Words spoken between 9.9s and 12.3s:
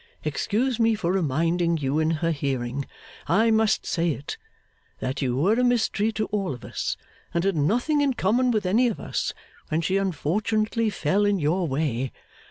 unfortunately fell in your way.